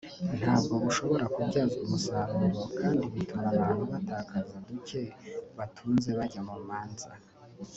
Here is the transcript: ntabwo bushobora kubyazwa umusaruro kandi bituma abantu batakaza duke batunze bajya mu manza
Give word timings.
ntabwo 0.39 0.73
bushobora 0.83 1.25
kubyazwa 1.33 1.79
umusaruro 1.85 2.47
kandi 2.79 3.03
bituma 3.13 3.47
abantu 3.55 3.83
batakaza 3.91 4.55
duke 4.67 5.01
batunze 5.57 6.09
bajya 6.17 6.41
mu 6.47 6.55
manza 6.67 7.09